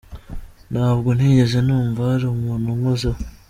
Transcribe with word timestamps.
Ntabwo 0.71 1.09
nigeze 1.17 1.57
numva 1.67 2.01
hari 2.11 2.25
umuntu 2.27 2.65
unkozeho. 2.75 3.19